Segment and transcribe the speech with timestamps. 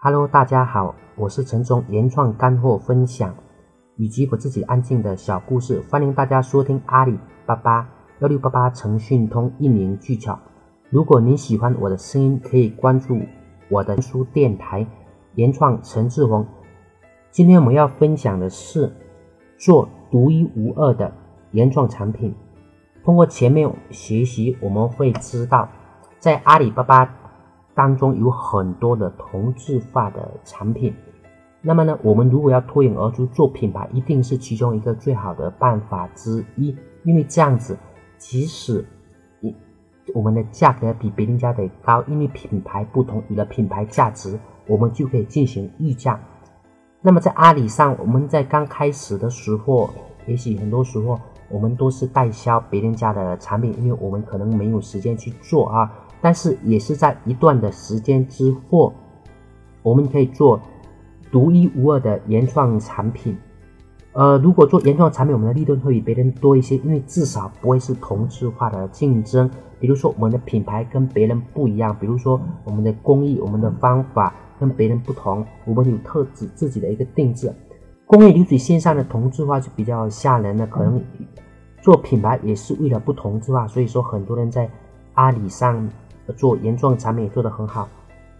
[0.00, 3.34] Hello，大家好，我是陈忠，原创干货分享
[3.96, 7.88] 以及我自己安静的小故事，欢迎大家收听阿里巴巴
[8.20, 10.38] 幺六八八诚讯通运营技巧。
[10.88, 13.20] 如果您喜欢我的声音，可以关注
[13.68, 14.86] 我的书电台
[15.34, 16.46] 原创陈志宏。
[17.32, 18.94] 今天我们要分享的是
[19.56, 21.12] 做独一无二的
[21.50, 22.32] 原创产品。
[23.02, 25.68] 通过前面学习，我们会知道，
[26.20, 27.12] 在阿里巴巴
[27.78, 30.92] 当中有很多的同质化的产品。
[31.60, 36.76] 那么呢，我们如果要脱颖而出做品牌，一定是其中一个最好的办法之一。
[37.04, 37.78] 因为这样子，
[38.16, 38.84] 即使
[39.40, 39.54] 一
[40.12, 44.36] 我们的价格比别人家的高，因为品牌不同，有了品牌价值，
[44.66, 46.18] 我们就可以进行溢价。
[47.00, 49.88] 那么在阿里上，我们在刚开始的时候，
[50.26, 51.16] 也许很多时候
[51.48, 55.88] 我们都是代销别人家的产品，因为我们可能没有时间去做啊。
[56.20, 58.92] 但是也是在一段的时间之后，
[59.82, 60.60] 我们可以做
[61.30, 63.36] 独一无二的原创产品。
[64.12, 69.50] 呃，如果做原创产品，我们的利润会比别人多一些，因为至少不会是同质化的竞争。
[69.78, 74.34] 比如说我们的品牌跟别人不一样，比如说我们的工艺、我们的方法。
[74.60, 77.48] 跟别人不同，我们有特指自己的一个定制。
[78.06, 81.00] 工业流水线上的同质化就比较吓人了，可能
[81.80, 84.68] 做品牌也是为了不同质化，所以说很多人在
[85.14, 85.88] 阿里上
[86.34, 87.88] 做原创产品也做得很好。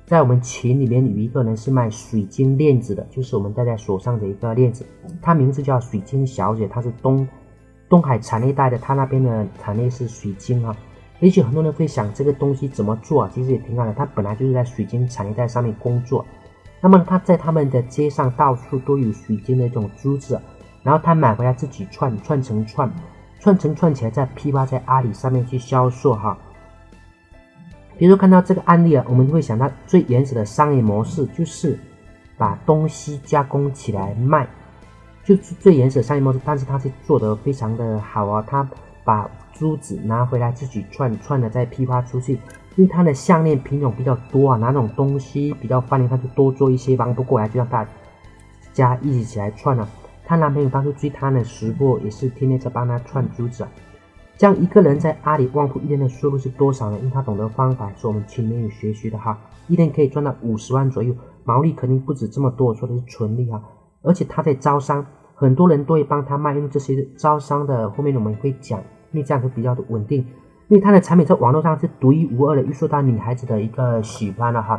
[0.06, 4.86] 在我们群里面有一个人是卖水晶链子的，就是我们戴在手上的一个链子，
[5.20, 7.28] 她名字叫水晶小姐，她是东
[7.88, 10.74] 东海产业带的，她那边的产业是水晶啊。
[11.20, 13.92] 也许很多人会想这个东西怎么做，其实也挺好的。
[13.92, 16.24] 他本来就是在水晶产业带上面工作，
[16.80, 20.40] 那么他在他们的街上到处都有水晶的一种珠子，
[20.84, 22.88] 然后他买回来自己串串成串，
[23.40, 26.38] 串成串起来再批发在阿里上面去销售哈。
[27.98, 31.78] 比如说看到这个案例啊，我们会想到最原始的商业模式就是
[32.36, 34.46] 把东西加工起来卖，
[35.24, 38.66] 就是最原始的商业模式，但是他是做得非常的好啊，他
[39.04, 39.28] 把。
[39.50, 42.34] 珠子拿回来自己串串的再批发出去，
[42.76, 47.84] 因为它的项链品种比较多啊，哪种东西比较方便，他就多做一些，忙不过来就让大
[48.72, 49.88] 家一起起来串了。
[50.24, 53.64] 她男朋友当初追她的时候，也是天天在帮她串珠子。
[53.64, 53.70] 啊
[54.38, 56.98] 这样一个人在阿里旺铺一天的收入是多少呢？
[57.00, 61.12] 因为他懂得方法，是我们群里面有学习的哈，一天可以赚到五十万左右，
[61.44, 63.60] 毛利肯定不止这么多，说的是纯利哈。
[64.00, 65.04] 而且他在招商，
[65.34, 68.80] 很多人都会帮他卖，因为这些招商的后面我们会讲。
[69.10, 70.18] 因为这样子比较的稳定，
[70.68, 74.78] 因为他的产品在网络上是独一无二的，又受到女孩子的一个喜欢了哈，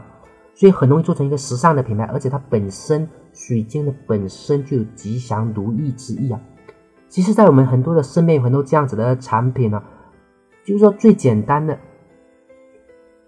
[0.54, 6.40] 所以很容易做成一个时尚的品牌，而且它本身水晶的本身就有吉祥如意之意啊。
[7.10, 9.82] 其实，在我们很多的身边有很多这样子的产品呢，
[10.64, 11.78] 就是说最简单的，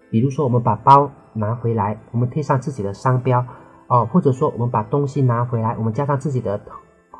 [0.08, 3.44] 比如说我们把包拿回来，我们贴上自己的商标
[3.88, 6.60] 哦，或者说我们把东西拿回来，我们加上自己的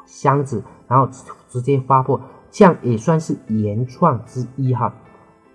[0.06, 1.08] 箱子，然后
[1.48, 2.20] 直接发货。
[2.52, 4.94] 这样也算是原创之一哈，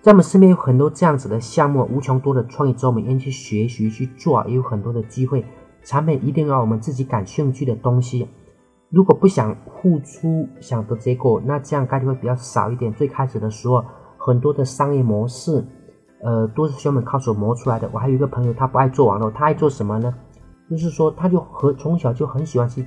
[0.02, 5.46] 在我们身边有很多这样子的项目，无穷多的创意，之后我们愿意去学习去做，也有很多的机会。
[5.84, 8.28] 产品一定要我们自己感兴趣的东西，
[8.90, 12.94] 如果不想付出想得结果，那这样概率会比较少一点。
[12.94, 13.84] 最开始的时候，
[14.18, 15.62] 很多的商业模式，
[16.24, 17.90] 呃，都是需要靠手磨出来的。
[17.92, 20.14] 我还有一个朋友，他不爱做网络，他爱做什么呢？
[20.70, 22.86] 就是说，他就和从小就很喜欢去，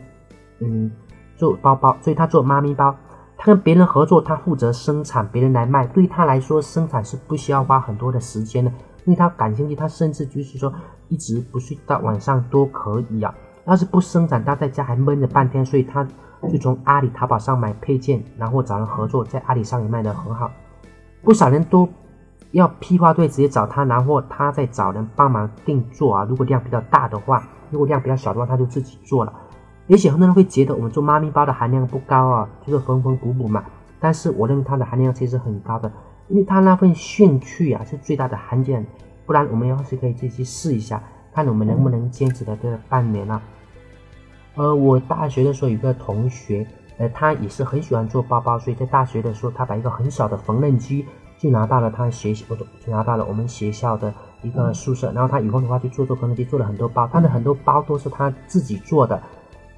[0.60, 0.90] 嗯，
[1.36, 2.94] 做包包，所以他做妈咪包。
[3.36, 5.86] 他跟别人合作，他负责生产，别人来卖。
[5.86, 8.70] 对他来说，生产是不需要花很多的时间的，
[9.04, 10.72] 因为他感兴趣，他甚至就是说
[11.08, 13.34] 一直不睡到晚上都可以啊。
[13.70, 16.04] 要是不生产，他在家还闷着半天，所以他
[16.50, 20.50] 就从阿里、淘宝上买配件，然后找人合作，在阿里上也卖得很好。
[21.22, 21.88] 不少人都
[22.50, 26.26] 要批发队直接找他，然后他再找人帮忙定做啊。
[26.28, 29.32] 如果量比较大的话，如果量比较小的话，他就自己做了。
[29.86, 33.62] 也许很多人会觉得我们做妈咪包的含量不高啊，就是缝缝补补嘛。
[34.00, 35.92] 但是我认为它的含量其实很高的，
[36.26, 38.84] 因为它那份兴趣啊是最大的含金。
[39.26, 41.00] 不然我们要是可以继续试一下，
[41.32, 43.40] 看我们能不能坚持的这半年啊。
[44.54, 46.66] 呃，我大学的时候有个同学，
[46.98, 51.06] 呃，他也是很喜欢做包包，所以在大学的时候，他把一个很小的缝纫机
[51.38, 52.44] 就拿到了他学习，
[52.84, 54.12] 就拿到了我们学校的
[54.42, 55.12] 一个宿舍。
[55.12, 59.20] 然后他以后的话就做做缝纫机，做了很多包，他的很多包都是他自己做的。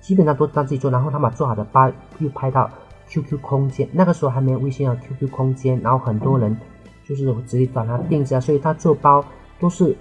[0.01, 1.89] 基本上都他自己做，然后他把做好的包
[2.19, 2.69] 又拍到
[3.07, 6.57] QQ 空间，那个时候还没有微信啊，QQ 空间，然后很多人
[7.07, 9.25] 就是直接找他定制啊，所以他做包
[9.61, 9.97] 都是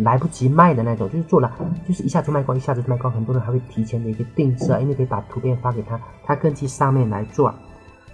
[0.00, 1.50] 来不及卖的那种，就是做了
[1.86, 7.54] 就是一下子卖光，一下子卖光，很多人还会提前的一个定制啊，因为可以把图片发给他，他根据上面来做。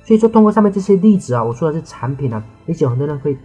[0.05, 3.37] 所以说通过上面这些例子啊，我说的是产品啊，而且很多人会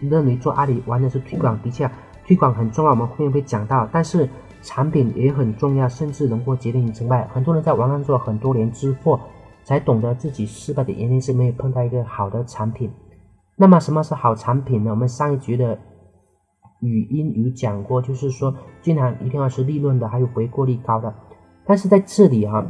[0.00, 1.90] 认为做阿里玩的是推广，的确
[2.26, 4.28] 推广很重要，我们后面会讲到，但是。
[4.66, 7.28] 产品也很重要，甚至能够决定成败。
[7.34, 9.20] 很多人在网上做很多年之后，
[9.62, 12.90] 才懂得自己失败的原因是没有碰到一个好的产品。
[13.56, 14.90] 那么什么是好产品呢？
[14.90, 15.78] 我们上一局的
[16.80, 21.14] 语音有讲过，就是说，经常一定要是利润的，还有回购率高的。
[21.64, 22.66] 但是在这里哈，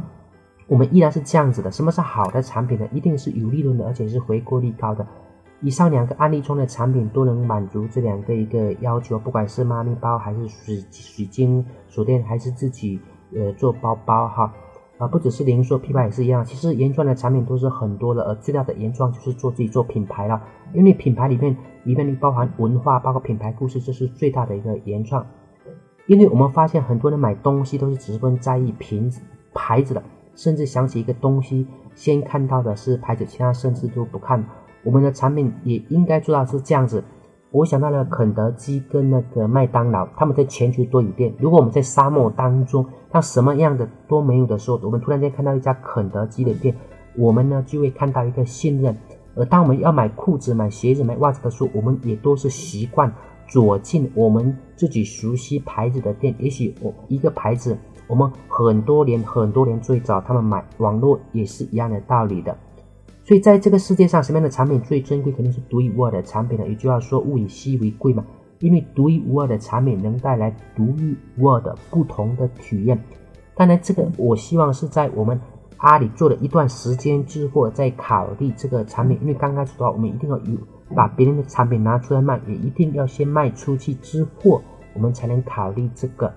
[0.67, 1.69] 我们依然是这样子的。
[1.71, 2.87] 什么是好的产品呢？
[2.93, 5.05] 一定是有利润的，而且是回购率高的。
[5.61, 12.99] 以上两个案例中的产品都能满足这两个一个要求，不管是妈咪包还是水水晶手链，还是自己
[13.35, 14.53] 呃做包包哈，
[14.97, 16.43] 啊不只是零售批发也是一样。
[16.45, 20.41] 其实原创的产品都是很多的，而最大的原创就是做自己做品牌了，
[20.73, 25.25] 因为品牌里面里面包含文化，包括品牌故事，这是最大的一个原创。
[26.07, 29.21] 因为我们发现很多人买东西都是只分在意瓶子
[29.53, 30.03] 牌子的，
[30.35, 34.43] 甚至想起一个东西先看到的是牌子，其他甚至都不看。
[34.83, 37.03] 我们的产品也应该做到是这样子。
[37.55, 41.33] 我想到了肯德基跟那个麦当劳，他们在全球都有店。
[41.39, 46.75] 如果我们在沙漠当中，当什么样的都没有的时候，我们突然间看到一家肯德基的店，
[47.15, 48.93] 我们呢就会看到一个信任。
[49.35, 53.09] 而当我们要买裤子、买鞋子、买袜子的时候，我们也都是习惯
[53.47, 56.35] 走进我们自己熟悉牌子的店。
[56.37, 62.53] 也许我一个牌子，我们很多年、很多年最早他们买，网络也是一样的道理的。
[63.27, 65.31] 所以，在这个世界上，什么样的产品最珍贵？
[65.31, 66.67] 肯定是独一无二的产品了。
[66.67, 68.23] 也就要说，物以稀为贵嘛。
[68.59, 73.03] 因为独一无二的产品能带来独一无二的不同的体验。
[73.55, 75.41] 当然，这个我希望是在我们
[75.77, 79.17] 阿里做了一段时间之后再考虑这个产品。
[79.19, 80.57] 因为刚开始的话，我们一定要有
[80.95, 84.61] 把别人的产品拿出来卖，也一定要先卖出去之后，
[84.93, 86.31] 我们才能考虑这个。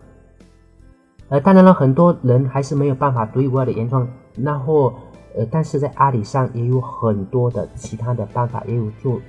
[1.29, 4.09] 呃，当然了，很多人还是没有办法独一无二的原创，
[4.43, 4.95] 然后。
[5.39, 9.21] 呃，但是在阿里上也有很多的其他的办法，也有做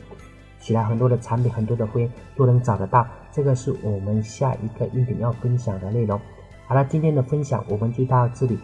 [0.60, 3.06] 起来很多的产品，很多的会员都能找得到。
[3.32, 6.20] 这个是我们下一个音频要分享的内容。
[6.66, 8.58] 好了，今天的分享我们就到这里。